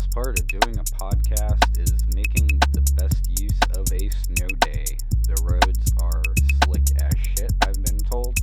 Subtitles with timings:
[0.00, 4.84] best part of doing a podcast is making the best use of a snow day.
[5.28, 6.24] The roads are
[6.64, 8.38] slick as shit, I've been told.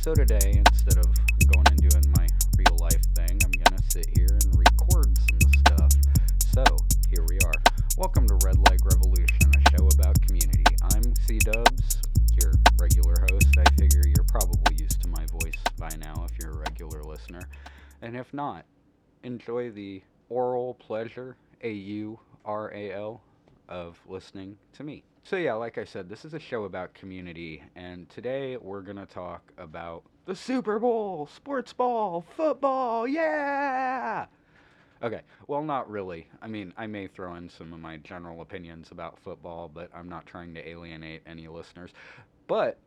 [0.00, 1.12] So today, instead of
[1.44, 5.92] going and doing my real life thing, I'm gonna sit here and record some stuff.
[6.40, 6.64] So,
[7.10, 7.60] here we are.
[7.98, 10.64] Welcome to Red Leg Revolution, a show about community.
[10.88, 12.00] I'm C Dubs,
[12.40, 13.52] your regular host.
[13.58, 17.42] I figure you're probably used to my voice by now if you're a regular listener.
[18.00, 18.64] And if not,
[19.22, 23.22] enjoy the oral pleasure, A U R A L,
[23.68, 25.02] of listening to me.
[25.22, 28.98] So, yeah, like I said, this is a show about community, and today we're going
[28.98, 34.26] to talk about the Super Bowl, sports ball, football, yeah!
[35.02, 36.26] Okay, well, not really.
[36.42, 40.08] I mean, I may throw in some of my general opinions about football, but I'm
[40.08, 41.90] not trying to alienate any listeners.
[42.46, 42.78] But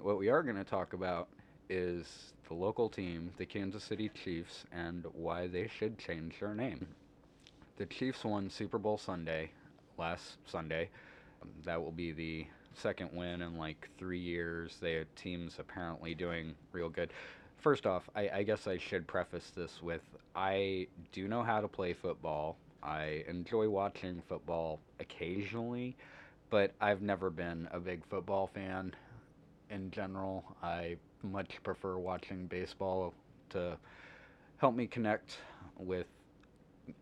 [0.00, 1.28] what we are going to talk about
[1.68, 6.84] is the local team, the Kansas City Chiefs, and why they should change their name.
[7.76, 9.52] The Chiefs won Super Bowl Sunday
[9.96, 10.90] last Sunday.
[11.64, 14.76] That will be the second win in like three years.
[14.80, 17.12] Their team's apparently doing real good.
[17.58, 20.02] First off, I, I guess I should preface this with
[20.34, 22.56] I do know how to play football.
[22.82, 25.96] I enjoy watching football occasionally,
[26.50, 28.92] but I've never been a big football fan
[29.70, 30.44] in general.
[30.64, 33.14] I much prefer watching baseball
[33.50, 33.76] to
[34.58, 35.38] help me connect
[35.78, 36.06] with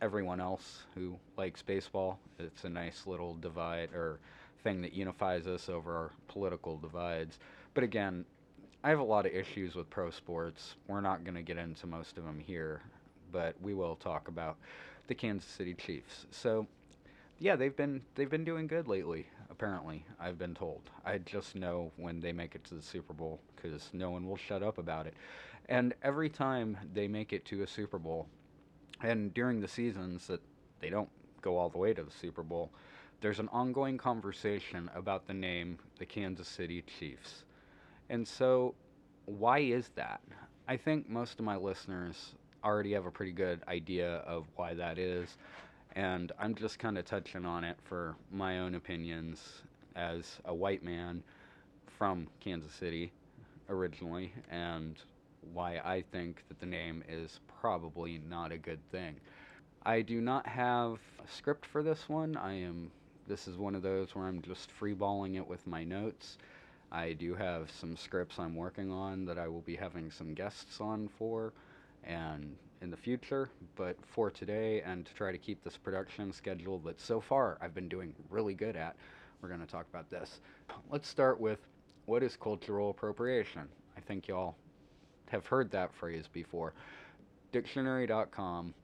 [0.01, 2.19] everyone else who likes baseball.
[2.39, 4.19] It's a nice little divide or
[4.63, 7.39] thing that unifies us over our political divides.
[7.75, 8.25] But again,
[8.85, 10.77] I have a lot of issues with pro sports.
[10.87, 12.83] We're not going to get into most of them here,
[13.33, 14.57] but we will talk about
[15.09, 16.27] the Kansas City Chiefs.
[16.31, 16.67] So,
[17.41, 19.27] yeah, they've been they've been doing good lately.
[19.59, 20.83] Apparently, I've been told.
[21.05, 24.37] I just know when they make it to the Super Bowl because no one will
[24.37, 25.15] shut up about it.
[25.69, 28.29] And every time they make it to a Super Bowl,
[29.03, 30.41] and during the seasons that
[30.79, 31.09] they don't
[31.43, 32.71] go all the way to the Super Bowl,
[33.21, 37.45] there's an ongoing conversation about the name the Kansas City Chiefs.
[38.11, 38.77] And so,
[39.25, 40.21] why is that?
[40.69, 44.99] I think most of my listeners already have a pretty good idea of why that
[44.99, 45.37] is
[45.99, 49.63] and I'm just kind of touching on it for my own opinions
[49.97, 51.25] as a white man
[51.99, 53.11] from Kansas City
[53.69, 54.97] originally, and
[55.53, 59.17] why I think that the name is probably not a good thing.
[59.85, 62.37] I do not have a script for this one.
[62.37, 62.93] I am
[63.27, 66.39] this is one of those where I'm just freeballing it with my notes.
[66.93, 70.81] I do have some scripts I'm working on that I will be having some guests
[70.81, 71.53] on for
[72.05, 76.79] and in the future, but for today and to try to keep this production schedule
[76.81, 78.97] that so far I've been doing really good at,
[79.41, 80.41] we're going to talk about this.
[80.91, 81.59] Let's start with
[82.07, 83.69] what is cultural appropriation?
[83.97, 84.57] I think y'all
[85.31, 86.73] have heard that phrase before.
[87.53, 88.75] Dictionary.com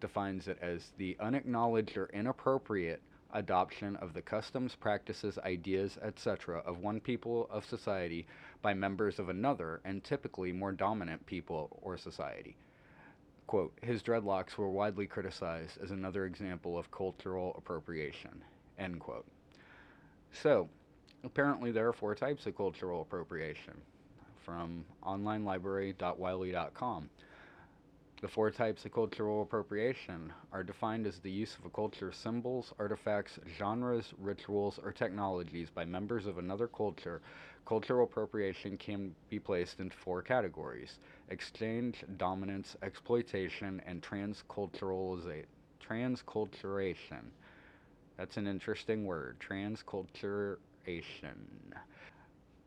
[0.00, 3.02] defines it as the unacknowledged or inappropriate
[3.34, 8.26] adoption of the customs, practices, ideas, etc., of one people of society
[8.62, 12.56] by members of another, and typically more dominant people or society.
[13.48, 18.44] Quote, his dreadlocks were widely criticized as another example of cultural appropriation.
[18.78, 19.24] End quote.
[20.32, 20.68] So,
[21.24, 23.80] apparently there are four types of cultural appropriation
[24.44, 27.08] from onlinelibrary.wiley.com.
[28.20, 32.74] The four types of cultural appropriation are defined as the use of a culture's symbols,
[32.78, 37.22] artifacts, genres, rituals, or technologies by members of another culture.
[37.64, 40.98] Cultural appropriation can be placed into four categories
[41.30, 45.44] exchange, dominance, exploitation, and transculturalization.
[45.88, 47.30] Transculturation.
[48.16, 49.36] That's an interesting word.
[49.40, 50.56] Transculturation.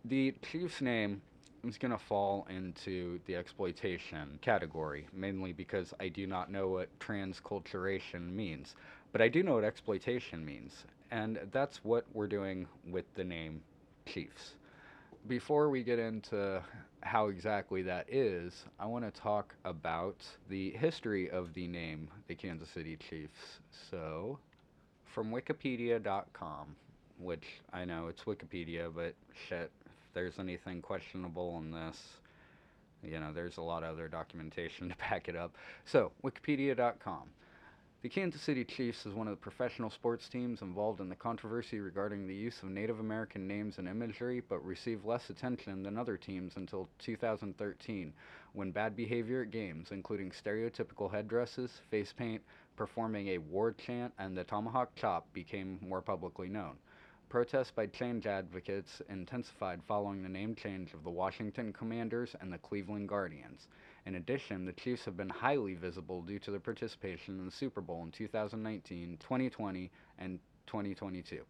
[0.05, 1.21] The chief's name
[1.63, 6.87] is going to fall into the exploitation category, mainly because I do not know what
[6.99, 8.75] transculturation means.
[9.11, 13.61] But I do know what exploitation means, and that's what we're doing with the name
[14.05, 14.55] Chiefs.
[15.27, 16.63] Before we get into
[17.01, 20.17] how exactly that is, I want to talk about
[20.49, 23.59] the history of the name the Kansas City Chiefs.
[23.89, 24.39] So,
[25.13, 26.75] from Wikipedia.com,
[27.19, 29.13] which I know it's Wikipedia, but
[29.47, 31.97] shit, if there's anything questionable in this,
[33.03, 35.55] you know, there's a lot of other documentation to back it up.
[35.85, 37.29] So, wikipedia.com.
[38.01, 41.79] The Kansas City Chiefs is one of the professional sports teams involved in the controversy
[41.79, 46.17] regarding the use of Native American names and imagery, but received less attention than other
[46.17, 48.11] teams until 2013,
[48.53, 52.41] when bad behavior at games, including stereotypical headdresses, face paint,
[52.75, 56.77] performing a war chant, and the tomahawk chop, became more publicly known.
[57.29, 62.57] Protests by change advocates intensified following the name change of the Washington Commanders and the
[62.57, 63.67] Cleveland Guardians.
[64.05, 67.81] In addition, the Chiefs have been highly visible due to their participation in the Super
[67.81, 71.43] Bowl in 2019, 2020, and 2022.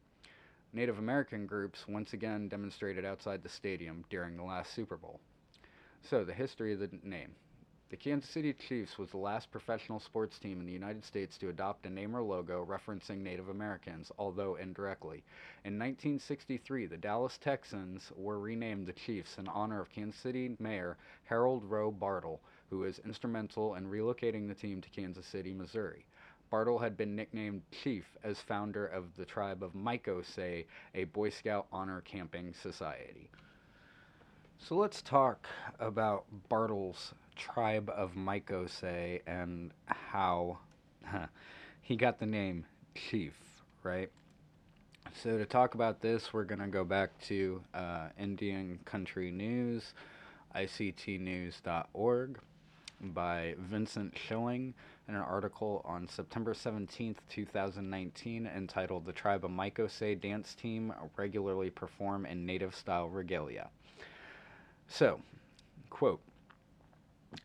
[0.73, 5.19] Native American groups once again demonstrated outside the stadium during the last Super Bowl.
[6.03, 7.35] So, the history of the name.
[7.91, 11.49] The Kansas City Chiefs was the last professional sports team in the United States to
[11.49, 15.25] adopt a name or logo referencing Native Americans, although indirectly.
[15.65, 20.95] In 1963, the Dallas Texans were renamed the Chiefs in honor of Kansas City Mayor
[21.25, 22.39] Harold Roe Bartle,
[22.69, 26.05] who was instrumental in relocating the team to Kansas City, Missouri.
[26.49, 30.65] Bartle had been nicknamed Chief as founder of the tribe of Mic-o-say,
[30.95, 33.29] a Boy Scout honor camping society.
[34.59, 35.47] So let's talk
[35.79, 40.59] about Bartle's tribe of Mic-o-say and how
[41.05, 41.27] huh,
[41.81, 42.65] he got the name
[42.95, 43.33] Chief,
[43.83, 44.09] right?
[45.23, 49.93] So to talk about this, we're going to go back to uh, Indian Country News,
[50.55, 52.39] ictnews.org,
[53.01, 54.73] by Vincent Schilling
[55.07, 61.71] in an article on September 17th, 2019, entitled The Tribe of Mic-o-say Dance Team Regularly
[61.71, 63.69] Perform in Native Style Regalia.
[64.87, 65.19] So,
[65.89, 66.21] quote,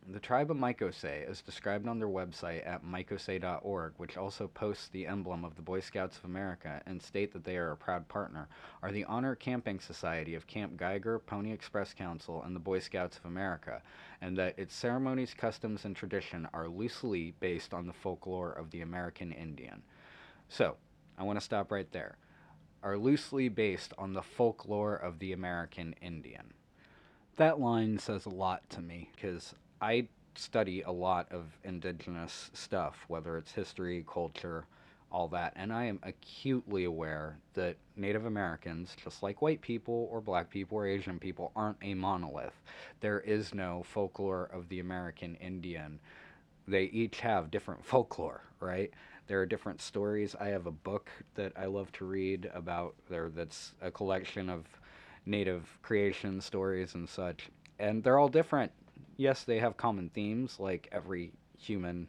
[0.09, 5.07] the tribe of Mic-o-say is described on their website at michosay.org, which also posts the
[5.07, 8.49] emblem of the Boy Scouts of America and state that they are a proud partner,
[8.83, 13.19] are the Honor Camping Society of Camp Geiger, Pony Express Council, and the Boy Scouts
[13.19, 13.81] of America,
[14.21, 18.81] and that its ceremonies, customs, and tradition are loosely based on the folklore of the
[18.81, 19.83] American Indian.
[20.49, 20.77] So,
[21.17, 22.17] I want to stop right there.
[22.83, 26.53] Are loosely based on the folklore of the American Indian
[27.37, 33.05] that line says a lot to me because I study a lot of indigenous stuff,
[33.09, 34.65] whether it's history, culture,
[35.11, 40.21] all that, and I am acutely aware that Native Americans, just like white people or
[40.21, 42.61] black people or Asian people, aren't a monolith.
[43.01, 46.01] There is no folklore of the American Indian.
[46.67, 48.91] They each have different folklore, right?
[49.27, 50.35] There are different stories.
[50.39, 54.67] I have a book that I love to read about there that's a collection of
[55.25, 57.49] native creation stories and such.
[57.79, 58.73] And they're all different.
[59.17, 62.09] Yes, they have common themes like every human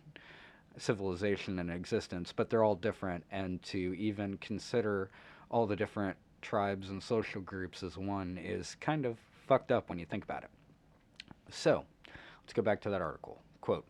[0.77, 3.23] civilization in existence, but they're all different.
[3.31, 5.09] And to even consider
[5.49, 9.17] all the different tribes and social groups as one is kind of
[9.47, 10.49] fucked up when you think about it.
[11.49, 11.85] So,
[12.43, 13.41] let's go back to that article.
[13.61, 13.85] Quote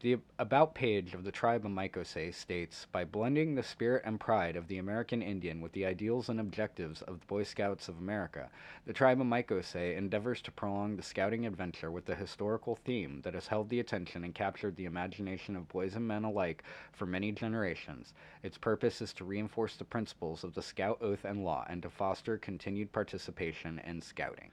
[0.00, 4.54] the About page of the tribe of Mic-o-say states By blending the spirit and pride
[4.54, 8.48] of the American Indian with the ideals and objectives of the Boy Scouts of America,
[8.86, 13.34] the tribe of Mic-o-say endeavors to prolong the scouting adventure with the historical theme that
[13.34, 16.62] has held the attention and captured the imagination of boys and men alike
[16.92, 18.14] for many generations.
[18.44, 21.90] Its purpose is to reinforce the principles of the Scout Oath and Law and to
[21.90, 24.52] foster continued participation in scouting.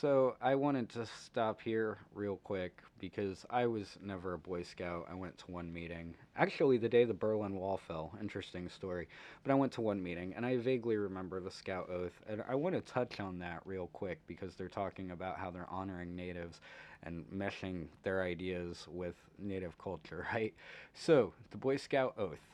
[0.00, 5.06] So I wanted to stop here real quick because I was never a Boy Scout.
[5.10, 6.14] I went to one meeting.
[6.34, 8.12] Actually, the day the Berlin Wall fell.
[8.20, 9.06] Interesting story.
[9.44, 12.20] But I went to one meeting and I vaguely remember the Scout Oath.
[12.26, 15.70] And I want to touch on that real quick because they're talking about how they're
[15.70, 16.60] honoring natives
[17.02, 20.54] and meshing their ideas with native culture, right?
[20.94, 22.51] So, the Boy Scout Oath.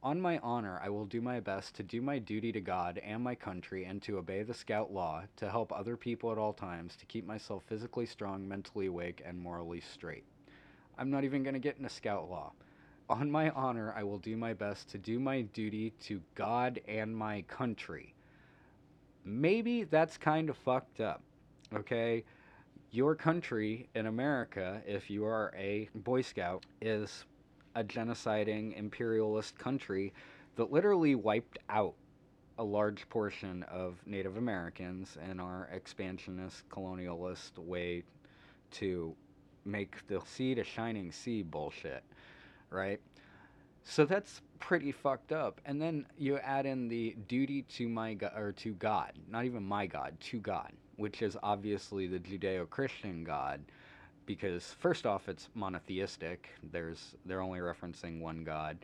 [0.00, 3.20] On my honor, I will do my best to do my duty to God and
[3.20, 6.94] my country and to obey the Scout law, to help other people at all times,
[6.96, 10.22] to keep myself physically strong, mentally awake, and morally straight.
[10.96, 12.52] I'm not even going to get into Scout law.
[13.10, 17.16] On my honor, I will do my best to do my duty to God and
[17.16, 18.14] my country.
[19.24, 21.22] Maybe that's kind of fucked up,
[21.74, 22.22] okay?
[22.92, 27.24] Your country in America, if you are a Boy Scout, is
[27.78, 30.12] a genociding imperialist country
[30.56, 31.94] that literally wiped out
[32.58, 38.02] a large portion of Native Americans in our expansionist colonialist way
[38.72, 39.14] to
[39.64, 42.02] make the sea to shining sea bullshit,
[42.70, 43.00] right?
[43.84, 45.60] So that's pretty fucked up.
[45.64, 49.62] And then you add in the duty to my God, or to God, not even
[49.62, 53.60] my God, to God, which is obviously the Judeo-Christian God,
[54.28, 56.50] because first off, it's monotheistic.
[56.70, 58.76] There's they're only referencing one god.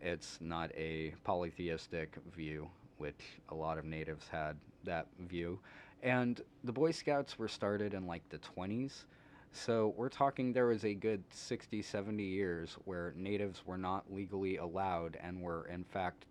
[0.00, 5.58] It's not a polytheistic view, which a lot of natives had that view.
[6.02, 9.04] And the Boy Scouts were started in like the 20s.
[9.52, 14.56] So we're talking there was a good 60, 70 years where natives were not legally
[14.56, 16.24] allowed and were, in fact,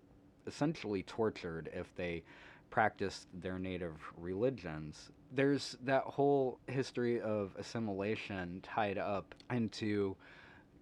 [0.48, 2.24] essentially tortured if they
[2.72, 10.16] practiced their native religions there's that whole history of assimilation tied up into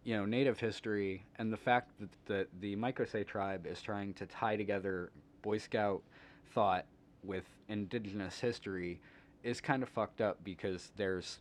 [0.03, 4.25] you know native history and the fact that the, the Mic-o-say tribe is trying to
[4.25, 6.01] tie together Boy Scout
[6.53, 6.85] thought
[7.23, 8.99] with indigenous history
[9.43, 11.39] is kind of fucked up because there's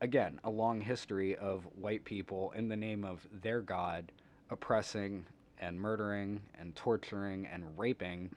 [0.00, 4.10] again, a long history of white people in the name of their God
[4.50, 5.24] oppressing
[5.58, 8.30] and murdering and torturing and raping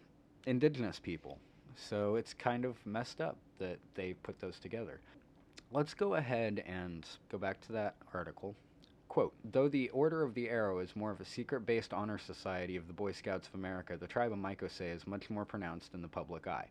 [0.46, 1.40] indigenous people.
[1.76, 5.00] So it's kind of messed up that they put those together.
[5.72, 8.56] Let's go ahead and go back to that article.
[9.08, 12.76] Quote, though the Order of the Arrow is more of a secret based honor society
[12.76, 16.02] of the Boy Scouts of America, the tribe of Mic-o-say is much more pronounced in
[16.02, 16.68] the public eye.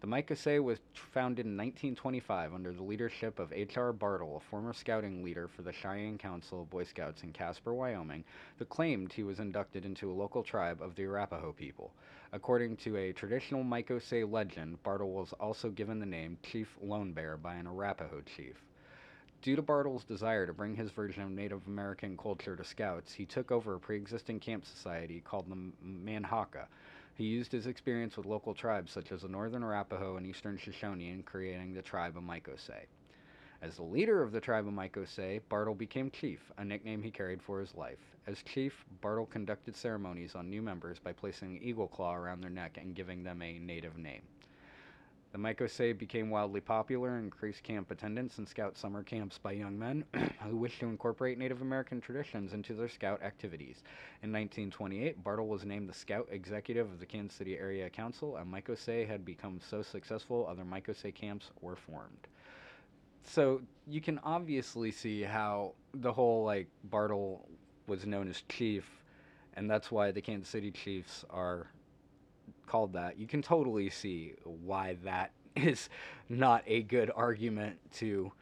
[0.00, 3.92] The Mic-o-say was founded in 1925 under the leadership of H.R.
[3.92, 8.22] Bartle, a former scouting leader for the Cheyenne Council of Boy Scouts in Casper, Wyoming,
[8.58, 11.92] that claimed he was inducted into a local tribe of the Arapaho people.
[12.32, 17.36] According to a traditional Mic-o-say legend, Bartle was also given the name Chief Lone Bear
[17.36, 18.62] by an Arapaho chief.
[19.42, 23.26] Due to Bartle's desire to bring his version of Native American culture to scouts, he
[23.26, 26.68] took over a pre existing camp society called the Manhaca,
[27.18, 31.10] he used his experience with local tribes such as the Northern Arapaho and Eastern Shoshone
[31.10, 32.86] in creating the tribe of Mic-o-say.
[33.60, 37.42] As the leader of the tribe of Mic-o-say, Bartle became chief, a nickname he carried
[37.42, 37.98] for his life.
[38.28, 42.50] As chief, Bartle conducted ceremonies on new members by placing an eagle claw around their
[42.50, 44.22] neck and giving them a native name.
[45.38, 49.78] The Mic-o-say became wildly popular and increased camp attendance and scout summer camps by young
[49.78, 50.04] men
[50.42, 53.84] who wished to incorporate Native American traditions into their scout activities.
[54.24, 58.50] In 1928, Bartle was named the scout executive of the Kansas City Area Council, and
[58.50, 62.26] Mic-o-say had become so successful, other Mic-o-say camps were formed.
[63.22, 67.48] So you can obviously see how the whole like Bartle
[67.86, 68.90] was known as chief,
[69.54, 71.68] and that's why the Kansas City Chiefs are
[72.68, 75.88] called that, you can totally see why that is
[76.28, 78.32] not a good argument to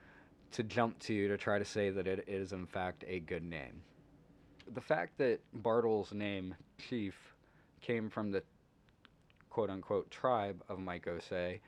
[0.53, 3.83] to jump to to try to say that it is in fact a good name.
[4.75, 7.15] The fact that Bartle's name Chief
[7.81, 8.43] came from the
[9.51, 11.61] quote unquote tribe of Mic-o-say,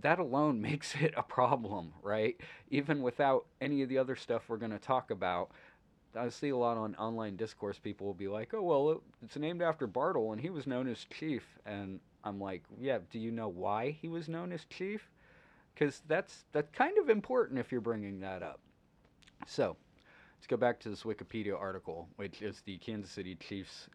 [0.00, 2.36] that alone makes it a problem, right?
[2.70, 5.50] Even without any of the other stuff we're going to talk about,
[6.16, 7.78] I see a lot on online discourse.
[7.78, 11.04] People will be like, "Oh well, it's named after Bartle, and he was known as
[11.04, 15.08] Chief." And I'm like, "Yeah, do you know why he was known as Chief?
[15.74, 18.60] Because that's that's kind of important if you're bringing that up."
[19.46, 19.76] So,
[20.36, 23.88] let's go back to this Wikipedia article, which is the Kansas City Chiefs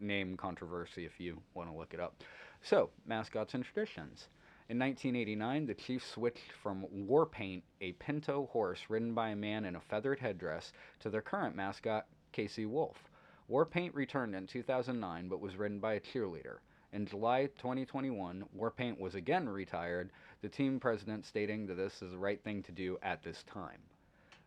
[0.00, 1.06] name controversy.
[1.06, 2.22] If you want to look it up.
[2.62, 4.28] So, mascots and traditions.
[4.68, 9.64] In 1989, the Chiefs switched from War Paint, a pinto horse ridden by a man
[9.64, 13.08] in a feathered headdress, to their current mascot, KC Wolf.
[13.46, 16.58] War Paint returned in 2009 but was ridden by a cheerleader.
[16.92, 20.10] In July 2021, War Paint was again retired,
[20.42, 23.80] the team president stating that this is the right thing to do at this time.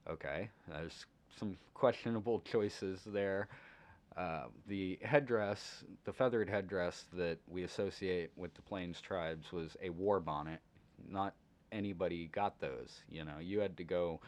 [0.05, 1.05] Okay, there's
[1.38, 3.47] some questionable choices there.
[4.19, 9.89] Uh, the headdress, the feathered headdress that we associate with the Plains tribes was a
[9.91, 10.59] war bonnet.
[11.07, 11.33] Not
[11.71, 12.99] anybody got those.
[13.09, 14.19] You know, you had to go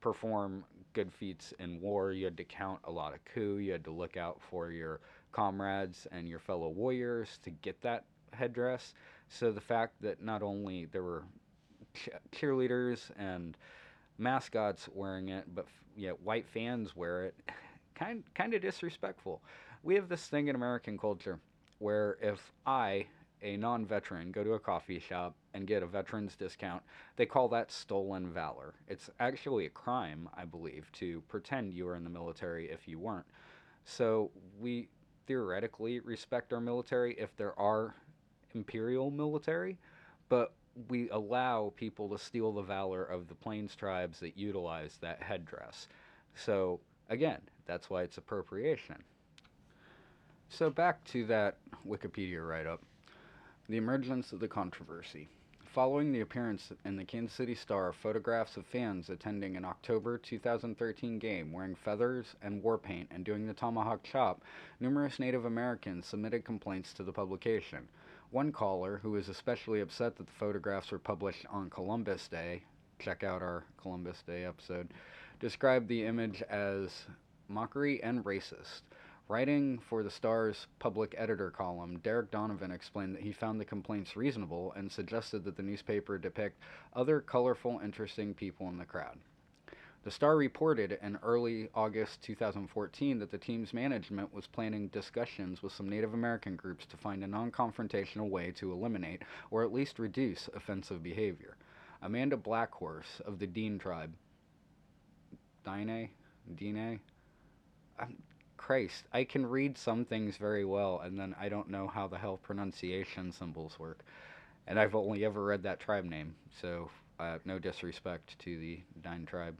[0.00, 2.10] perform good feats in war.
[2.10, 3.58] You had to count a lot of coup.
[3.58, 4.98] You had to look out for your
[5.30, 8.94] comrades and your fellow warriors to get that headdress.
[9.28, 11.22] So the fact that not only there were
[12.32, 13.56] cheerleaders and
[14.18, 17.34] mascots wearing it, but yet white fans wear it
[17.96, 19.42] kind kind of disrespectful.
[19.82, 21.40] We have this thing in American culture
[21.78, 23.06] where if I,
[23.42, 26.82] a non-veteran, go to a coffee shop and get a veteran's discount,
[27.16, 28.74] they call that stolen valor.
[28.88, 32.98] It's actually a crime, I believe, to pretend you were in the military if you
[32.98, 33.26] weren't.
[33.84, 34.88] So we
[35.26, 37.94] theoretically respect our military if there are
[38.54, 39.76] imperial military,
[40.28, 40.52] but
[40.88, 45.88] we allow people to steal the valor of the plains tribes that utilize that headdress.
[46.34, 49.02] So again, that's why it's appropriation.
[50.48, 51.56] So back to that
[51.86, 52.82] Wikipedia write up.
[53.68, 55.28] The emergence of the controversy.
[55.76, 60.16] Following the appearance in the Kansas City Star of photographs of fans attending an October
[60.16, 64.42] 2013 game wearing feathers and war paint and doing the tomahawk chop,
[64.80, 67.88] numerous Native Americans submitted complaints to the publication.
[68.30, 72.62] One caller, who was especially upset that the photographs were published on Columbus Day,
[72.98, 74.88] check out our Columbus Day episode,
[75.40, 76.90] described the image as
[77.48, 78.82] mockery, and racist.
[79.28, 84.16] Writing for the Star's public editor column, Derek Donovan explained that he found the complaints
[84.16, 86.60] reasonable and suggested that the newspaper depict
[86.94, 89.18] other colorful, interesting people in the crowd.
[90.06, 95.72] The Star reported in early August 2014 that the team's management was planning discussions with
[95.72, 99.98] some Native American groups to find a non confrontational way to eliminate, or at least
[99.98, 101.56] reduce, offensive behavior.
[102.02, 104.14] Amanda Blackhorse of the Dean tribe,
[105.64, 106.10] Dine,
[106.54, 107.00] Dine,
[107.98, 108.16] I'm,
[108.56, 112.18] Christ, I can read some things very well, and then I don't know how the
[112.18, 114.00] hell pronunciation symbols work.
[114.66, 119.24] And I've only ever read that tribe name, so Uh, no disrespect to the Dine
[119.24, 119.56] tribe,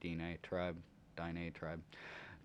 [0.00, 0.76] Dine tribe,
[1.16, 1.82] Dine tribe.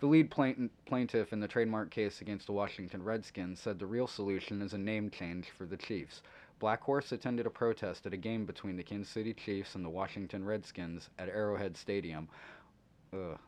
[0.00, 4.60] The lead plaintiff in the trademark case against the Washington Redskins said the real solution
[4.60, 6.20] is a name change for the Chiefs.
[6.58, 9.88] Black Horse attended a protest at a game between the Kansas City Chiefs and the
[9.88, 12.28] Washington Redskins at Arrowhead Stadium.
[13.14, 13.38] Ugh,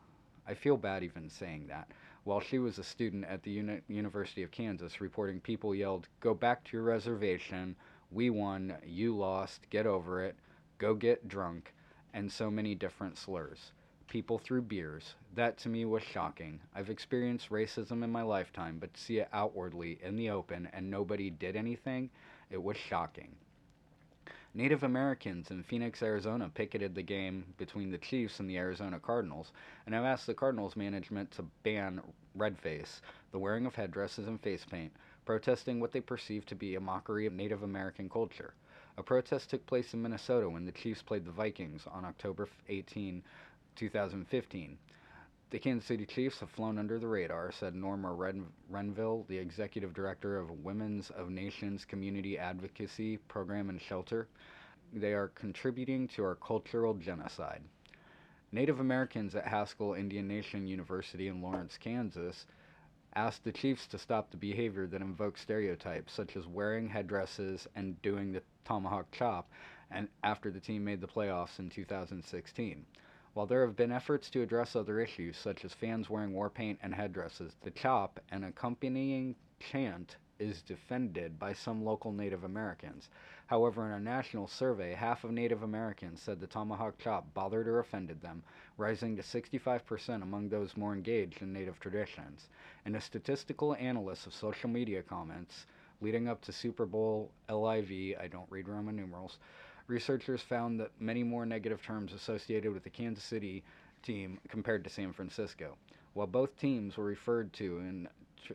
[0.47, 1.89] I feel bad even saying that.
[2.23, 6.33] While she was a student at the Uni- University of Kansas, reporting people yelled, Go
[6.33, 7.75] back to your reservation.
[8.11, 8.77] We won.
[8.85, 9.69] You lost.
[9.69, 10.35] Get over it.
[10.77, 11.73] Go get drunk.
[12.13, 13.71] And so many different slurs
[14.13, 15.15] people threw beers.
[15.33, 16.59] That to me was shocking.
[16.75, 20.87] I've experienced racism in my lifetime, but to see it outwardly in the open and
[20.87, 22.11] nobody did anything,
[22.51, 23.35] it was shocking.
[24.55, 29.51] Native Americans in Phoenix, Arizona picketed the game between the Chiefs and the Arizona Cardinals,
[29.87, 31.99] and have asked the Cardinals management to ban
[32.37, 34.91] redface, the wearing of headdresses and face paint,
[35.25, 38.53] protesting what they perceive to be a mockery of Native American culture.
[38.95, 43.23] A protest took place in Minnesota when the Chiefs played the Vikings on October 18,
[43.75, 44.77] 2015.
[45.53, 49.93] The Kansas City Chiefs have flown under the radar, said Norma Ren- Renville, the executive
[49.93, 54.27] director of Women's of Nations Community Advocacy Program and Shelter.
[54.91, 57.61] They are contributing to our cultural genocide.
[58.51, 62.47] Native Americans at Haskell Indian Nation University in Lawrence, Kansas,
[63.13, 68.01] asked the Chiefs to stop the behavior that invokes stereotypes, such as wearing headdresses and
[68.01, 69.51] doing the tomahawk chop,
[69.91, 72.87] and after the team made the playoffs in 2016.
[73.33, 76.79] While there have been efforts to address other issues, such as fans wearing war paint
[76.83, 83.09] and headdresses, the chop and accompanying chant is defended by some local Native Americans.
[83.47, 87.79] However, in a national survey, half of Native Americans said the tomahawk chop bothered or
[87.79, 88.43] offended them,
[88.77, 92.49] rising to 65% among those more engaged in Native traditions.
[92.85, 95.65] In a statistical analysis of social media comments
[96.01, 99.39] leading up to Super Bowl LIV, I don't read Roman numerals,
[99.87, 103.63] researchers found that many more negative terms associated with the Kansas City
[104.01, 105.77] team compared to San Francisco.
[106.13, 108.09] While both teams were referred to in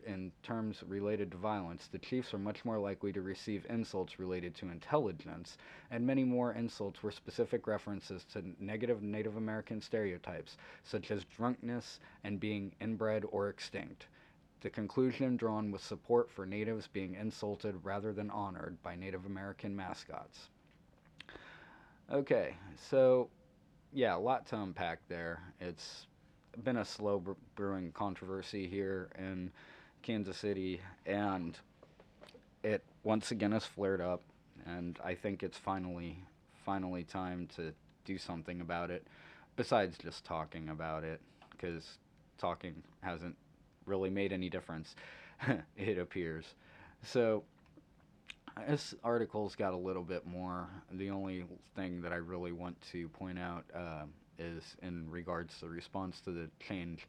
[0.05, 4.53] in terms related to violence, the Chiefs are much more likely to receive insults related
[4.55, 5.57] to intelligence,
[5.89, 11.99] and many more insults were specific references to negative Native American stereotypes, such as drunkenness
[12.23, 14.05] and being inbred or extinct.
[14.61, 19.75] The conclusion drawn was support for natives being insulted rather than honored by Native American
[19.75, 20.49] mascots.
[22.11, 22.55] Okay,
[22.89, 23.29] so
[23.93, 25.43] yeah, a lot to unpack there.
[25.61, 26.07] It's
[26.63, 27.21] been a slow
[27.55, 29.51] brewing controversy here in
[30.01, 31.55] Kansas City, and
[32.63, 34.23] it once again has flared up,
[34.65, 36.17] and I think it's finally
[36.65, 37.71] finally time to
[38.05, 39.05] do something about it,
[39.55, 41.99] besides just talking about it, because
[42.39, 43.35] talking hasn't
[43.85, 44.95] really made any difference.
[45.77, 46.55] it appears.
[47.03, 47.43] So
[48.67, 50.67] this article's got a little bit more.
[50.91, 54.03] The only thing that I really want to point out uh,
[54.37, 57.07] is in regards to the response to the change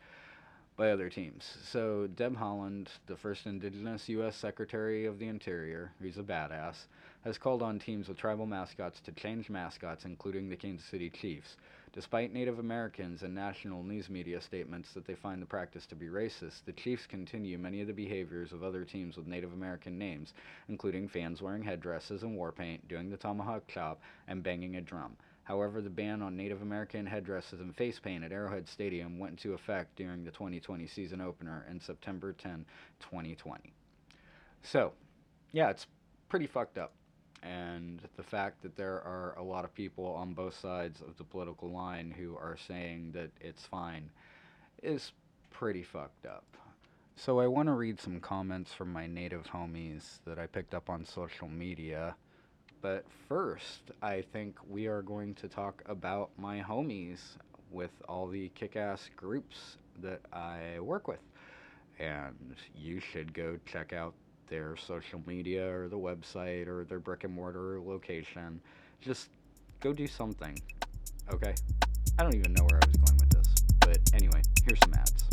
[0.76, 1.58] by other teams.
[1.70, 4.34] So, Deb Haaland, the first Indigenous U.S.
[4.34, 6.86] Secretary of the Interior, who's a badass,
[7.24, 11.56] has called on teams with tribal mascots to change mascots, including the Kansas City Chiefs.
[11.92, 16.06] Despite Native Americans and national news media statements that they find the practice to be
[16.06, 20.32] racist, the Chiefs continue many of the behaviors of other teams with Native American names,
[20.68, 25.16] including fans wearing headdresses and war paint, doing the tomahawk chop, and banging a drum.
[25.42, 29.54] However, the ban on Native American headdresses and face paint at Arrowhead Stadium went into
[29.54, 32.66] effect during the 2020 season opener in September 10,
[33.00, 33.72] 2020.
[34.62, 34.92] So,
[35.50, 35.88] yeah, it's
[36.28, 36.92] pretty fucked up
[37.42, 41.24] and the fact that there are a lot of people on both sides of the
[41.24, 44.10] political line who are saying that it's fine
[44.82, 45.12] is
[45.50, 46.44] pretty fucked up.
[47.16, 50.88] So I want to read some comments from my native homies that I picked up
[50.88, 52.14] on social media.
[52.80, 57.20] But first, I think we are going to talk about my homies
[57.70, 61.20] with all the kick ass groups that I work with.
[61.98, 64.14] And you should go check out
[64.50, 68.60] their social media or the website or their brick and mortar location.
[69.00, 69.30] Just
[69.78, 70.58] go do something.
[71.32, 71.54] Okay?
[72.18, 73.54] I don't even know where I was going with this.
[73.78, 75.24] But anyway, here's some ads.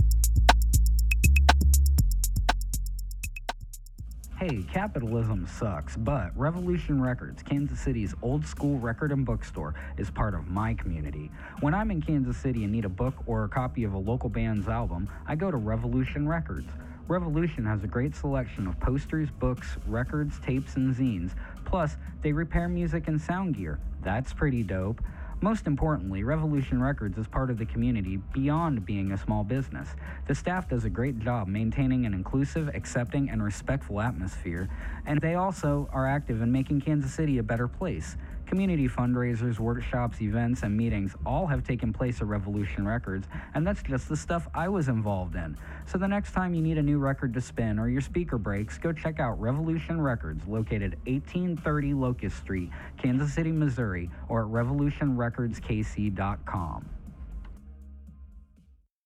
[4.39, 10.36] Hey, capitalism sucks, but Revolution Records, Kansas City's old school record and bookstore, is part
[10.36, 11.32] of my community.
[11.62, 14.30] When I'm in Kansas City and need a book or a copy of a local
[14.30, 16.69] band's album, I go to Revolution Records.
[17.07, 21.31] Revolution has a great selection of posters, books, records, tapes, and zines.
[21.63, 23.79] Plus, they repair music and sound gear.
[24.03, 25.01] That's pretty dope.
[25.39, 29.87] Most importantly, Revolution Records is part of the community beyond being a small business.
[30.27, 34.67] The staff does a great job maintaining an inclusive, accepting, and respectful atmosphere,
[35.05, 38.17] and they also are active in making Kansas City a better place.
[38.47, 43.83] Community fundraisers, workshops, events, and meetings all have taken place at Revolution Records, and that's
[43.83, 45.57] just the stuff I was involved in.
[45.86, 48.77] So the next time you need a new record to spin or your speaker breaks,
[48.77, 56.89] go check out Revolution Records, located 1830 Locust Street, Kansas City, Missouri, or at revolutionrecordskc.com.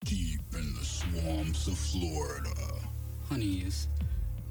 [0.04, 2.54] Deep in the swamps of Florida,
[3.28, 3.88] Honey, is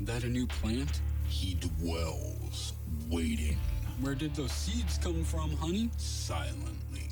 [0.02, 1.00] that a new plant?
[1.32, 2.74] he dwells,
[3.10, 3.58] waiting
[4.02, 5.90] Where did those seeds come from, honey?
[5.98, 7.08] silently,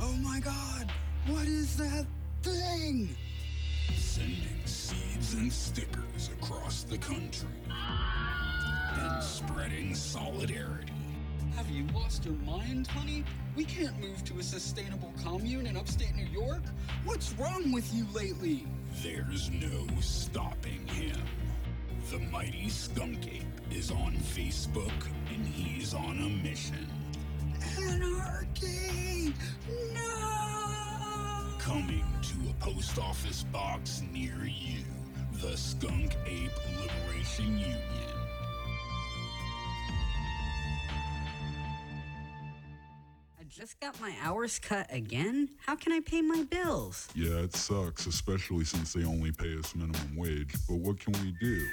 [0.00, 0.90] Oh my god!
[1.26, 2.06] What is that
[2.42, 3.14] thing?
[3.94, 10.92] sending seeds and stickers across the country and spreading solidarity.
[11.56, 13.24] Have you lost your mind, honey?
[13.54, 16.62] We can't move to a sustainable commune in upstate New York.
[17.04, 18.66] What's wrong with you lately?
[19.02, 21.20] There's no stopping him.
[22.10, 24.92] The mighty Skunk Ape is on Facebook
[25.32, 26.88] and he's on a mission.
[27.78, 29.34] Anarchy!
[29.94, 31.56] No!
[31.58, 34.84] Coming to a post office box near you,
[35.40, 37.78] the Skunk Ape Liberation Union.
[43.38, 45.50] I just got my hours cut again?
[45.64, 47.08] How can I pay my bills?
[47.14, 50.54] Yeah, it sucks, especially since they only pay us minimum wage.
[50.68, 51.66] But what can we do?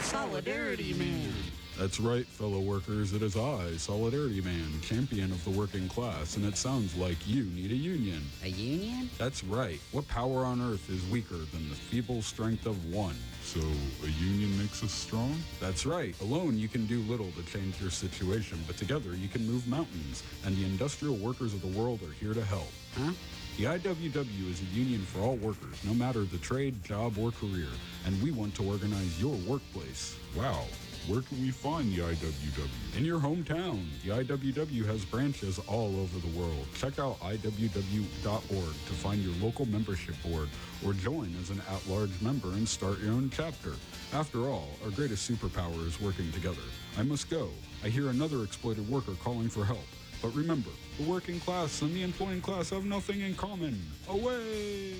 [0.00, 1.32] Solidarity Man.
[1.78, 3.12] That's right, fellow workers.
[3.12, 7.44] It is I, Solidarity Man, champion of the working class, and it sounds like you
[7.44, 8.22] need a union.
[8.42, 9.10] A union?
[9.18, 9.78] That's right.
[9.92, 13.16] What power on earth is weaker than the feeble strength of one?
[13.42, 15.36] So, a union makes us strong?
[15.60, 16.18] That's right.
[16.22, 20.22] Alone, you can do little to change your situation, but together, you can move mountains.
[20.46, 22.72] And the industrial workers of the world are here to help.
[22.96, 23.12] Huh?
[23.56, 27.68] The IWW is a union for all workers, no matter the trade, job, or career,
[28.04, 30.14] and we want to organize your workplace.
[30.36, 30.64] Wow.
[31.06, 32.98] Where can we find the IWW?
[32.98, 33.80] In your hometown.
[34.04, 36.66] The IWW has branches all over the world.
[36.74, 40.50] Check out IWW.org to find your local membership board
[40.84, 43.72] or join as an at large member and start your own chapter.
[44.12, 46.66] After all, our greatest superpower is working together.
[46.98, 47.48] I must go.
[47.82, 49.86] I hear another exploited worker calling for help.
[50.22, 53.80] But remember, the working class and the employing class have nothing in common.
[54.08, 54.94] Away!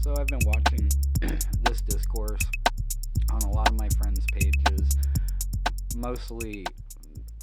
[0.00, 0.88] So I've been watching
[1.62, 2.42] this discourse
[3.32, 4.96] on a lot of my friends' pages,
[5.96, 6.64] mostly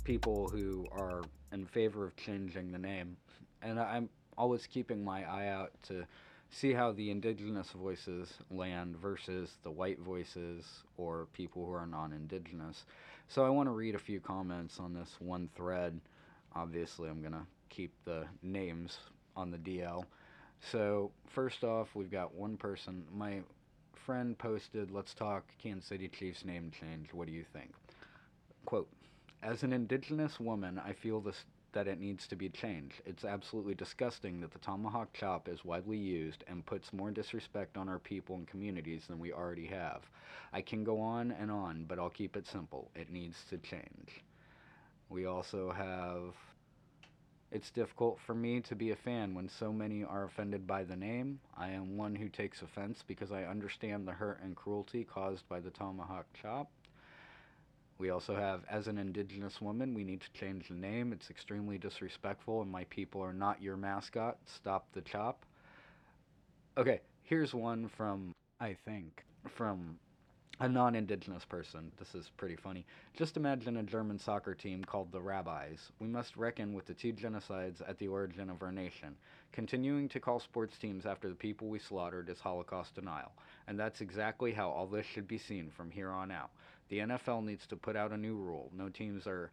[0.04, 3.18] people who are in favor of changing the name,
[3.62, 6.06] and I'm always keeping my eye out to
[6.52, 10.66] see how the indigenous voices land versus the white voices
[10.98, 12.86] or people who are non-indigenous.
[13.30, 16.00] So I want to read a few comments on this one thread.
[16.54, 19.00] Obviously, I'm gonna keep the names
[19.38, 20.04] on the DL.
[20.60, 23.06] So first off, we've got one person.
[23.14, 23.42] My
[23.96, 27.14] friend posted, "Let's talk Kansas City Chiefs name change.
[27.14, 27.74] What do you think?"
[28.66, 28.90] Quote:
[29.42, 33.02] As an indigenous woman, I feel this that it needs to be changed.
[33.06, 37.88] It's absolutely disgusting that the tomahawk chop is widely used and puts more disrespect on
[37.88, 40.02] our people and communities than we already have.
[40.54, 42.90] I can go on and on, but I'll keep it simple.
[42.96, 44.24] It needs to change.
[45.10, 46.36] We also have
[47.52, 50.96] it's difficult for me to be a fan when so many are offended by the
[50.96, 51.42] name.
[51.58, 55.60] I am one who takes offense because I understand the hurt and cruelty caused by
[55.60, 56.72] the tomahawk chop.
[58.02, 61.14] We also have, as an indigenous woman, we need to change the name.
[61.14, 64.40] It's extremely disrespectful, and my people are not your mascot.
[64.48, 65.46] Stop the chop.
[66.80, 69.24] Okay, here's one from, I think,
[69.56, 70.00] from
[70.60, 71.92] a non indigenous person.
[72.00, 72.88] This is pretty funny.
[73.16, 75.92] Just imagine a German soccer team called the Rabbis.
[76.00, 79.16] We must reckon with the two genocides at the origin of our nation.
[79.52, 83.32] Continuing to call sports teams after the people we slaughtered is Holocaust denial.
[83.68, 86.50] And that's exactly how all this should be seen from here on out.
[86.92, 88.70] The NFL needs to put out a new rule.
[88.76, 89.50] No teams are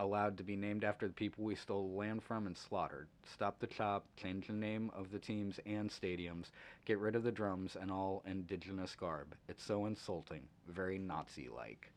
[0.00, 3.06] allowed to be named after the people we stole land from and slaughtered.
[3.32, 6.46] Stop the chop, change the name of the teams and stadiums,
[6.84, 9.32] get rid of the drums and all indigenous garb.
[9.48, 11.88] It's so insulting, very Nazi like.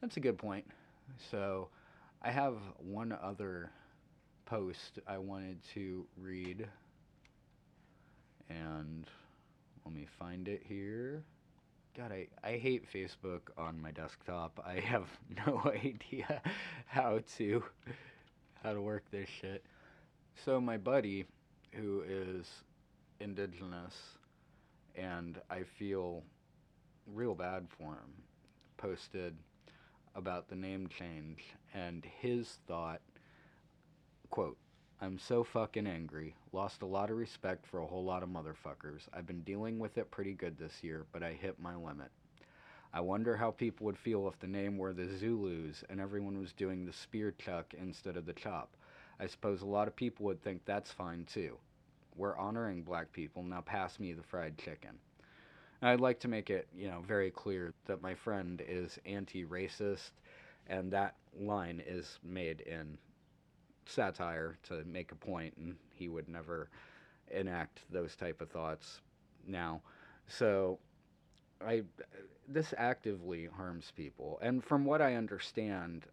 [0.00, 0.66] That's a good point.
[1.32, 1.68] So,
[2.22, 3.72] I have one other
[4.46, 6.68] post I wanted to read.
[8.48, 9.04] And
[9.84, 11.24] let me find it here.
[11.96, 14.62] God, I, I hate Facebook on my desktop.
[14.64, 15.08] I have
[15.46, 16.40] no idea
[16.86, 17.64] how to
[18.62, 19.64] how to work this shit.
[20.44, 21.24] So my buddy,
[21.72, 22.46] who is
[23.18, 23.94] indigenous,
[24.94, 26.22] and I feel
[27.06, 28.22] real bad for him,
[28.76, 29.34] posted
[30.14, 31.38] about the name change
[31.74, 33.00] and his thought
[34.30, 34.58] quote
[35.02, 36.34] I'm so fucking angry.
[36.52, 39.08] Lost a lot of respect for a whole lot of motherfuckers.
[39.14, 42.10] I've been dealing with it pretty good this year, but I hit my limit.
[42.92, 46.52] I wonder how people would feel if the name were the Zulus and everyone was
[46.52, 48.76] doing the spear chuck instead of the chop.
[49.18, 51.56] I suppose a lot of people would think that's fine too.
[52.14, 54.98] We're honoring black people, now pass me the fried chicken.
[55.80, 60.10] I'd like to make it, you know, very clear that my friend is anti-racist,
[60.66, 62.98] and that line is made in
[63.90, 66.68] satire to make a point, and he would never
[67.30, 69.00] enact those type of thoughts
[69.46, 69.80] now.
[70.26, 70.78] So,
[71.64, 71.82] I
[72.48, 76.06] this actively harms people, and from what I understand,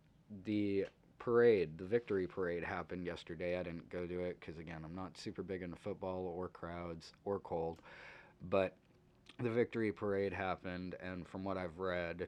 [0.45, 0.85] the
[1.19, 3.59] parade, the victory parade, happened yesterday.
[3.59, 7.13] I didn't go to it because again, I'm not super big into football or crowds
[7.25, 7.81] or cold,
[8.49, 8.75] but
[9.39, 12.27] the victory parade happened, and from what I've read,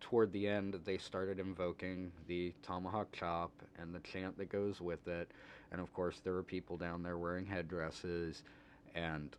[0.00, 5.06] toward the end, they started invoking the tomahawk chop and the chant that goes with
[5.08, 5.30] it.
[5.72, 8.42] And of course, there were people down there wearing headdresses.
[8.94, 9.34] And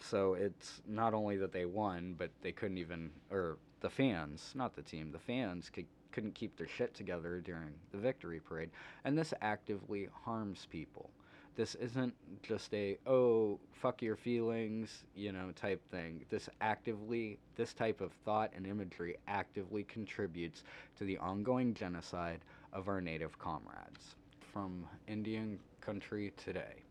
[0.00, 4.74] so it's not only that they won, but they couldn't even, or the fans, not
[4.74, 8.70] the team, the fans could, couldn't keep their shit together during the victory parade.
[9.04, 11.10] And this actively harms people.
[11.56, 16.24] This isn't just a, oh, fuck your feelings, you know, type thing.
[16.30, 20.62] This actively, this type of thought and imagery actively contributes
[20.98, 22.40] to the ongoing genocide
[22.72, 24.16] of our native comrades.
[24.52, 26.82] From Indian Country Today.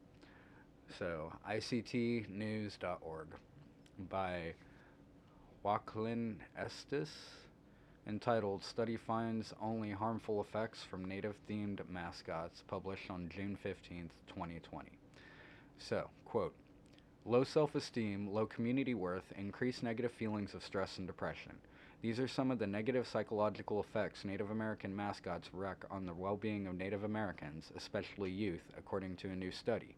[0.98, 3.28] So, ictnews.org
[4.10, 4.54] by
[5.64, 7.10] Joaquin Estus
[8.10, 14.90] entitled Study Finds Only Harmful Effects from Native Themed Mascots, published on June 15, 2020.
[15.78, 16.56] So, quote,
[17.24, 21.52] Low self esteem, low community worth, increased negative feelings of stress and depression.
[22.02, 26.36] These are some of the negative psychological effects Native American mascots wreak on the well
[26.36, 29.96] being of Native Americans, especially youth, according to a new study.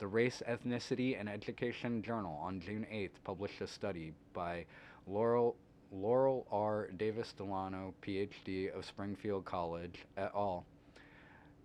[0.00, 4.64] The Race, Ethnicity, and Education Journal on June 8th published a study by
[5.06, 5.54] Laurel
[5.92, 6.88] Laurel R.
[6.96, 10.64] Davis Delano, PhD of Springfield College, et al.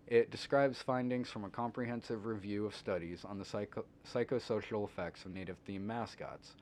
[0.07, 5.33] It describes findings from a comprehensive review of studies on the psycho- psychosocial effects of
[5.33, 6.55] native themed mascots.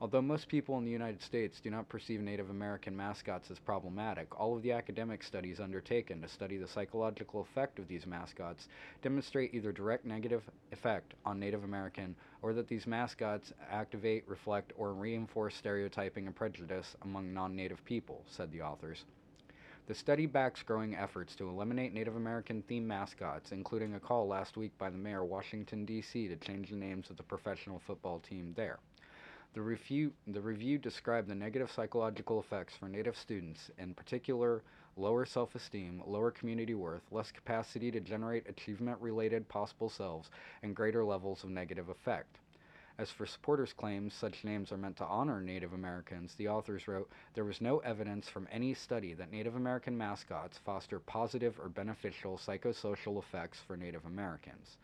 [0.00, 4.38] Although most people in the United States do not perceive Native American mascots as problematic,
[4.38, 8.68] all of the academic studies undertaken to study the psychological effect of these mascots
[9.02, 14.92] demonstrate either direct negative effect on Native American or that these mascots activate, reflect, or
[14.92, 19.04] reinforce stereotyping and prejudice among non native people, said the authors.
[19.86, 24.56] The study backs growing efforts to eliminate Native American themed mascots, including a call last
[24.56, 26.26] week by the mayor of Washington, D.C.
[26.28, 28.80] to change the names of the professional football team there.
[29.54, 34.64] The review, the review described the negative psychological effects for Native students, in particular,
[34.96, 40.28] lower self esteem, lower community worth, less capacity to generate achievement related possible selves,
[40.64, 42.40] and greater levels of negative effect.
[42.98, 47.08] As for supporters' claims such names are meant to honor Native Americans, the authors wrote
[47.34, 52.38] there was no evidence from any study that Native American mascots foster positive or beneficial
[52.38, 54.78] psychosocial effects for Native Americans.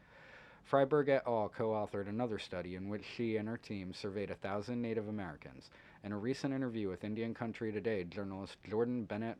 [0.68, 1.48] Fryberg et al.
[1.48, 5.70] co authored another study in which she and her team surveyed a thousand Native Americans.
[6.04, 9.38] In a recent interview with Indian Country Today, journalist Jourdan Bennett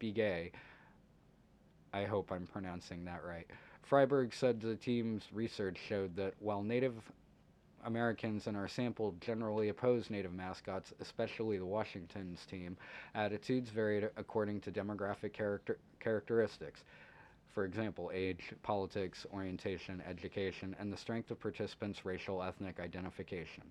[0.00, 0.52] Begaye,
[1.92, 3.46] I hope I'm pronouncing that right,
[3.88, 6.94] Fryberg said the team's research showed that while Native
[7.84, 12.76] Americans in our sample generally oppose Native mascots, especially the Washington's team,
[13.14, 16.84] attitudes varied according to demographic character- characteristics
[17.52, 23.64] for example, age, politics, orientation, education, and the strength of participants' racial ethnic identification.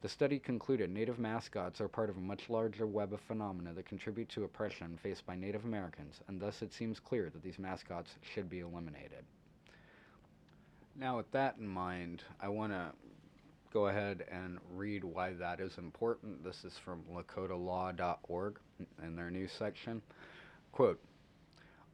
[0.00, 3.86] The study concluded Native mascots are part of a much larger web of phenomena that
[3.86, 8.10] contribute to oppression faced by Native Americans, and thus it seems clear that these mascots
[8.22, 9.24] should be eliminated.
[10.94, 12.92] Now, with that in mind, I want to
[13.72, 16.42] go ahead and read why that is important.
[16.42, 18.58] This is from lakotalaw.org
[19.02, 20.00] in their news section.
[20.72, 21.00] Quote,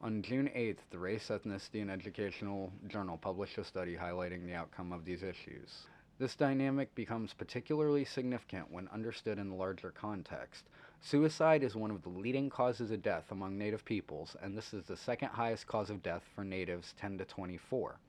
[0.01, 4.91] on June 8th, the Race, Ethnicity, and Educational Journal published a study highlighting the outcome
[4.91, 5.87] of these issues.
[6.17, 10.63] This dynamic becomes particularly significant when understood in the larger context.
[11.01, 14.85] Suicide is one of the leading causes of death among Native peoples, and this is
[14.85, 17.99] the second highest cause of death for Natives 10 to 24,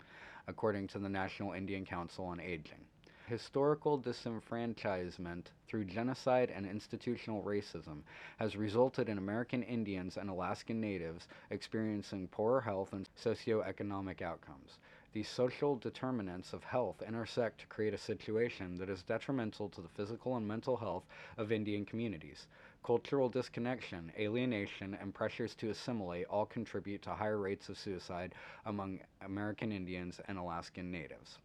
[0.46, 2.85] according to the National Indian Council on Aging.
[3.28, 8.02] Historical disenfranchisement through genocide and institutional racism
[8.38, 14.78] has resulted in American Indians and Alaskan Natives experiencing poorer health and socioeconomic outcomes.
[15.12, 19.88] These social determinants of health intersect to create a situation that is detrimental to the
[19.88, 21.04] physical and mental health
[21.36, 22.46] of Indian communities.
[22.84, 28.36] Cultural disconnection, alienation, and pressures to assimilate all contribute to higher rates of suicide
[28.66, 31.38] among American Indians and Alaskan Natives.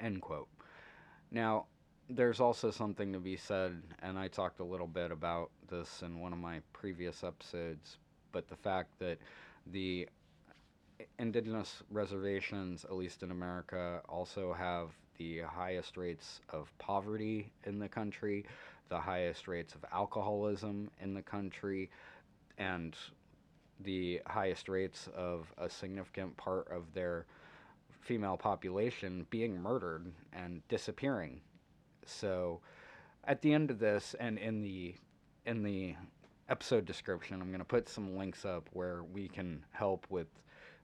[0.00, 0.48] End quote.
[1.30, 1.66] Now,
[2.08, 6.20] there's also something to be said, and I talked a little bit about this in
[6.20, 7.98] one of my previous episodes,
[8.32, 9.18] but the fact that
[9.66, 10.08] the
[11.18, 17.88] indigenous reservations, at least in America, also have the highest rates of poverty in the
[17.88, 18.46] country,
[18.88, 21.90] the highest rates of alcoholism in the country,
[22.56, 22.96] and
[23.80, 27.26] the highest rates of a significant part of their
[28.00, 31.40] female population being murdered and disappearing.
[32.06, 32.60] So,
[33.24, 34.94] at the end of this, and in the
[35.44, 35.94] in the
[36.48, 40.28] episode description, I'm going to put some links up where we can help with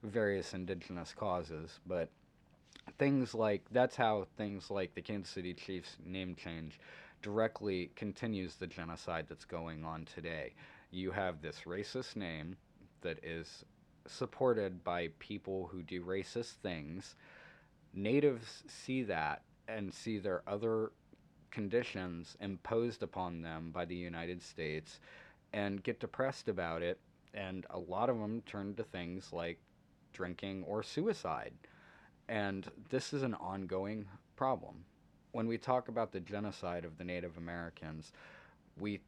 [0.02, 1.80] various indigenous causes.
[1.86, 2.10] But
[2.98, 6.78] things like that's how things like the Kansas City Chiefs name change
[7.22, 10.54] directly continues the genocide that's going on today.
[10.90, 12.56] You have this racist name
[13.00, 13.64] that is
[14.06, 17.16] supported by people who do racist things.
[17.92, 20.92] Natives see that and see their other
[21.50, 25.00] conditions imposed upon them by the United States
[25.52, 26.98] and get depressed about it.
[27.32, 29.58] And a lot of them turn to things like
[30.12, 31.52] drinking or suicide.
[32.28, 34.84] And this is an ongoing problem.
[35.32, 38.12] When we talk about the genocide of the Native Americans,
[38.78, 39.00] we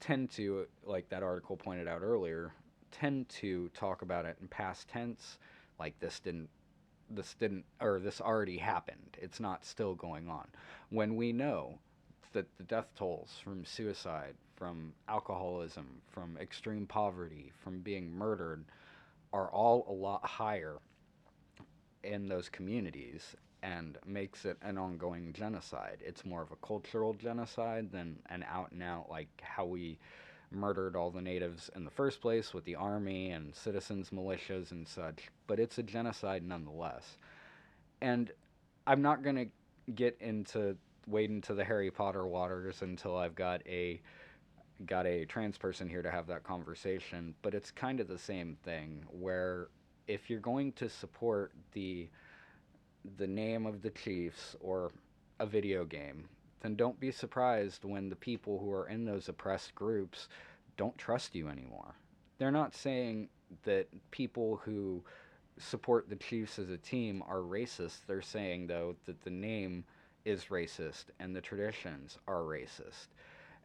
[0.00, 2.52] tend to, like that article pointed out earlier,
[3.00, 5.38] tend to talk about it in past tense,
[5.78, 6.48] like this didn't
[7.10, 9.16] this didn't or this already happened.
[9.20, 10.46] It's not still going on.
[10.90, 11.78] When we know
[12.32, 18.64] that the death tolls from suicide, from alcoholism, from extreme poverty, from being murdered
[19.32, 20.78] are all a lot higher
[22.02, 25.98] in those communities and makes it an ongoing genocide.
[26.04, 29.98] It's more of a cultural genocide than an out and out like how we
[30.54, 34.86] murdered all the natives in the first place with the army and citizens militias and
[34.86, 37.18] such, but it's a genocide nonetheless.
[38.00, 38.30] And
[38.86, 43.60] I'm not going to get into wade into the Harry Potter waters until I've got
[43.66, 44.00] a
[44.86, 48.56] got a trans person here to have that conversation, but it's kind of the same
[48.64, 49.68] thing where
[50.08, 52.08] if you're going to support the
[53.18, 54.90] the name of the Chiefs or
[55.40, 56.28] a video game,
[56.64, 60.28] then don't be surprised when the people who are in those oppressed groups
[60.78, 61.94] don't trust you anymore.
[62.38, 63.28] They're not saying
[63.64, 65.04] that people who
[65.58, 68.06] support the Chiefs as a team are racist.
[68.06, 69.84] They're saying, though, that the name
[70.24, 73.08] is racist and the traditions are racist.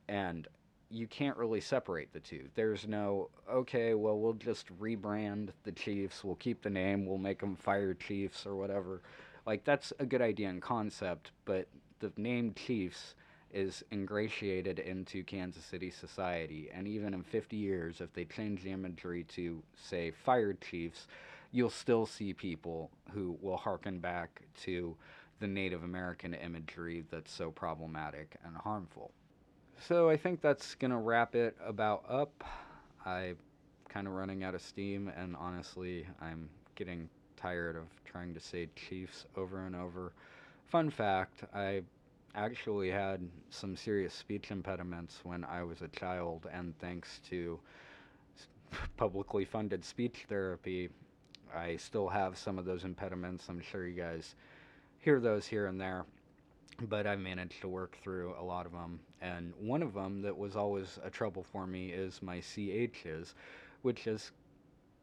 [0.10, 0.46] And
[0.90, 2.50] you can't really separate the two.
[2.54, 7.40] There's no, okay, well, we'll just rebrand the Chiefs, we'll keep the name, we'll make
[7.40, 9.04] them Fire Chiefs or whatever.
[9.46, 13.16] Like, that's a good idea and concept, but the name Chiefs
[13.52, 16.70] is ingratiated into Kansas City society.
[16.74, 21.08] And even in 50 years, if they change the imagery to, say, Fire Chiefs,
[21.52, 24.96] you'll still see people who will harken back to
[25.40, 29.12] the Native American imagery that's so problematic and harmful.
[29.88, 32.44] So I think that's going to wrap it about up.
[33.06, 33.38] I'm
[33.88, 38.68] kind of running out of steam, and honestly, I'm getting tired of trying to say
[38.76, 40.12] Chiefs over and over.
[40.70, 41.82] Fun fact I
[42.36, 47.60] actually had some serious speech impediments when I was a child, and thanks to
[48.96, 50.90] publicly funded speech therapy,
[51.56, 53.50] I still have some of those impediments.
[53.50, 54.36] I'm sure you guys
[55.00, 56.06] hear those here and there
[56.88, 59.00] but I've managed to work through a lot of them.
[59.22, 63.34] And one of them that was always a trouble for me is my CHs,
[63.82, 64.32] which is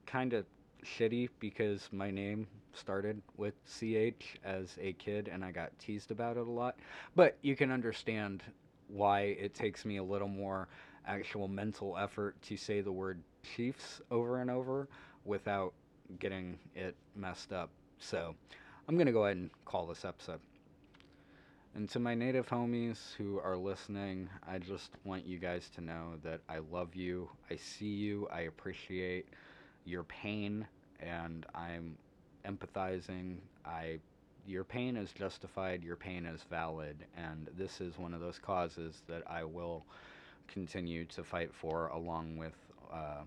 [0.06, 0.46] kind of
[0.84, 6.36] shitty because my name started with CH as a kid and I got teased about
[6.36, 6.76] it a lot.
[7.14, 8.42] But you can understand
[8.88, 10.68] why it takes me a little more
[11.06, 13.20] actual mental effort to say the word
[13.54, 14.88] Chiefs over and over
[15.24, 15.72] without
[16.18, 17.70] getting it messed up.
[17.98, 18.34] So
[18.88, 20.40] I'm going to go ahead and call this episode.
[21.74, 26.14] And to my native homies who are listening, I just want you guys to know
[26.22, 27.28] that I love you.
[27.50, 28.28] I see you.
[28.32, 29.26] I appreciate
[29.84, 30.66] your pain
[31.00, 31.96] and I'm
[32.46, 33.36] empathizing.
[33.64, 33.98] I
[34.46, 39.02] your pain is justified, your pain is valid, and this is one of those causes
[39.08, 39.84] that I will
[40.46, 42.54] continue to fight for along with
[42.92, 43.22] uh,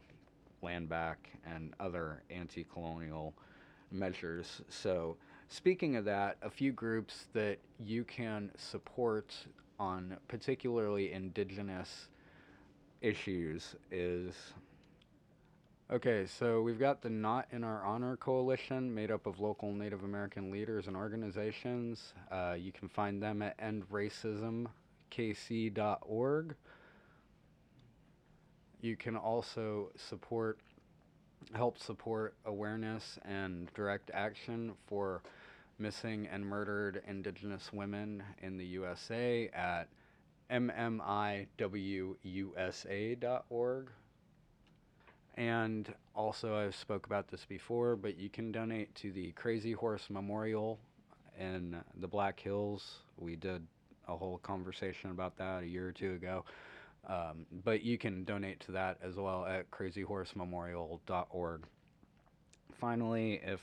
[0.62, 3.34] land back and other anti-colonial
[3.92, 4.62] measures.
[4.70, 5.18] So
[5.52, 9.34] Speaking of that, a few groups that you can support
[9.80, 12.08] on particularly indigenous
[13.02, 14.36] issues is
[15.92, 20.04] okay, so we've got the Not in Our Honor Coalition made up of local Native
[20.04, 22.14] American leaders and organizations.
[22.32, 26.56] Uh, you can find them at endracismkc.org.
[28.82, 30.60] you can also support,
[31.54, 35.22] help support awareness and direct action for
[35.78, 39.90] missing and murdered Indigenous women in the USA at
[40.52, 41.48] mmiwusa.org.
[45.40, 50.10] And also, I've spoke about this before, but you can donate to the Crazy Horse
[50.10, 50.78] Memorial
[51.40, 52.98] in the Black Hills.
[53.18, 53.66] We did
[54.10, 56.44] a whole conversation about that a year or two ago.
[57.08, 61.64] Um, but you can donate to that as well at crazyhorsememorial.org.
[62.78, 63.62] Finally, if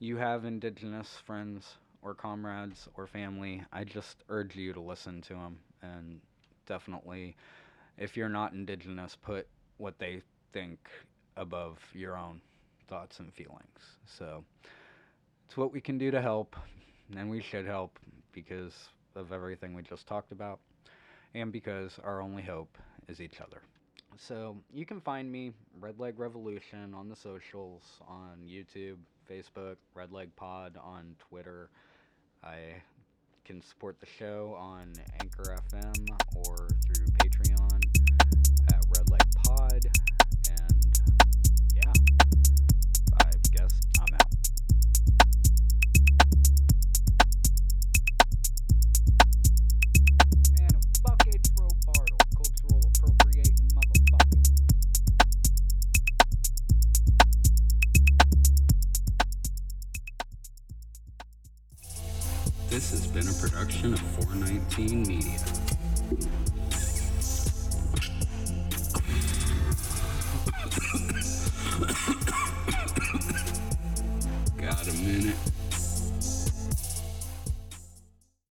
[0.00, 5.32] you have Indigenous friends or comrades or family, I just urge you to listen to
[5.32, 5.56] them.
[5.80, 6.20] And
[6.66, 7.34] definitely,
[7.96, 9.48] if you're not Indigenous, put
[9.78, 10.20] what they
[10.52, 10.78] think
[11.36, 12.40] above your own
[12.88, 13.78] thoughts and feelings.
[14.06, 14.44] So
[15.46, 16.56] it's what we can do to help,
[17.16, 17.98] and we should help
[18.32, 18.74] because
[19.14, 20.60] of everything we just talked about,
[21.34, 22.76] and because our only hope
[23.08, 23.60] is each other.
[24.16, 28.96] So you can find me, Red Leg Revolution, on the socials, on YouTube,
[29.30, 31.70] Facebook, Red Leg Pod on Twitter.
[32.42, 32.82] I
[33.44, 37.80] can support the show on Anchor FM or through Patreon
[38.72, 40.17] at Red Leg Pod.
[64.78, 65.07] This has been